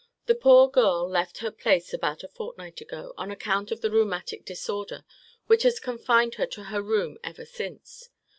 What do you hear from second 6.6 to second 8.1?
her room ever since.